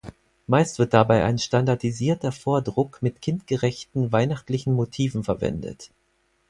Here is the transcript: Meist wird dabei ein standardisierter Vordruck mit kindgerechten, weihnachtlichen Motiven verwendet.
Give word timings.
Meist 0.47 0.79
wird 0.79 0.95
dabei 0.95 1.23
ein 1.25 1.37
standardisierter 1.37 2.31
Vordruck 2.31 3.03
mit 3.03 3.21
kindgerechten, 3.21 4.11
weihnachtlichen 4.11 4.73
Motiven 4.73 5.23
verwendet. 5.23 5.91